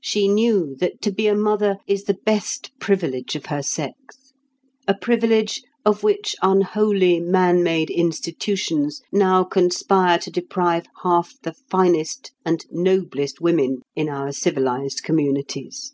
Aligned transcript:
She 0.00 0.28
knew 0.28 0.74
that 0.76 1.02
to 1.02 1.12
be 1.12 1.26
a 1.26 1.34
mother 1.34 1.76
is 1.86 2.04
the 2.04 2.16
best 2.24 2.70
privilege 2.80 3.36
of 3.36 3.44
her 3.52 3.62
sex, 3.62 4.32
a 4.86 4.94
privilege 4.94 5.60
of 5.84 6.02
which 6.02 6.34
unholy 6.40 7.20
man 7.20 7.62
made 7.62 7.90
institutions 7.90 9.02
now 9.12 9.44
conspire 9.44 10.16
to 10.20 10.30
deprive 10.30 10.86
half 11.02 11.34
the 11.42 11.52
finest 11.52 12.32
and 12.46 12.64
noblest 12.70 13.42
women 13.42 13.82
in 13.94 14.08
our 14.08 14.32
civilised 14.32 15.02
communities. 15.02 15.92